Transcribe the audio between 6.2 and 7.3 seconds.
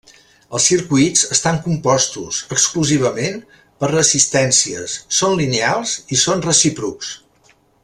són recíprocs.